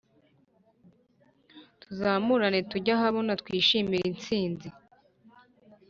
[1.81, 4.67] tuzamurane tujye ahabona twishimire instinzi